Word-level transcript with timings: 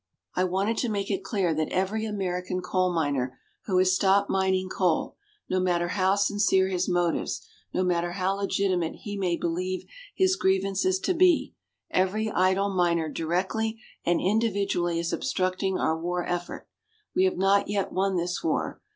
I 0.33 0.45
want 0.45 0.79
to 0.79 0.89
make 0.89 1.11
it 1.11 1.23
clear 1.23 1.53
that 1.53 1.71
every 1.71 2.07
American 2.07 2.61
coal 2.61 2.91
miner 2.91 3.37
who 3.65 3.77
has 3.77 3.93
stopped 3.93 4.31
mining 4.31 4.67
coal 4.67 5.15
no 5.47 5.59
matter 5.59 5.89
how 5.89 6.15
sincere 6.15 6.69
his 6.69 6.89
motives, 6.89 7.47
no 7.71 7.83
matter 7.83 8.13
how 8.13 8.33
legitimate 8.33 8.95
he 9.03 9.15
may 9.15 9.37
believe 9.37 9.85
his 10.15 10.35
grievances 10.35 10.97
to 11.01 11.13
be 11.13 11.53
every 11.91 12.31
idle 12.31 12.73
miner 12.73 13.09
directly 13.09 13.79
and 14.03 14.19
individually 14.19 14.97
is 14.97 15.13
obstructing 15.13 15.77
our 15.77 15.95
war 15.95 16.25
effort. 16.25 16.67
We 17.15 17.25
have 17.25 17.37
not 17.37 17.67
yet 17.67 17.91
won 17.91 18.15
this 18.15 18.43
war. 18.43 18.81